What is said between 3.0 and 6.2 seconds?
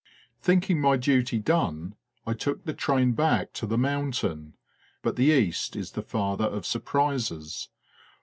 back to the mountain. But the East is the